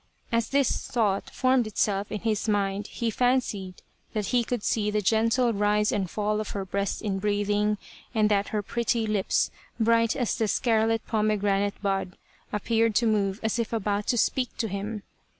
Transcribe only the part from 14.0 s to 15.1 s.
to speak to him.